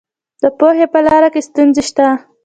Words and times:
د 0.41 0.43
پوهې 0.57 0.85
په 0.93 0.99
لاره 1.07 1.29
کې 1.33 1.41
ستونزې 1.49 1.83
شته. 1.89 2.07